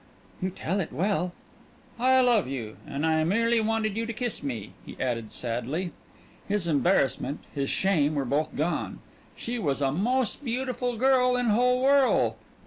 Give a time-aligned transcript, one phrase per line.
[0.41, 1.31] "You tell it well."
[1.99, 5.91] "I love you and I merely wanted you to kiss me," he added sadly.
[6.47, 8.97] His embarrassment, his shame, were both gone.
[9.35, 12.35] She was a mos' beautiful girl in whole worl'.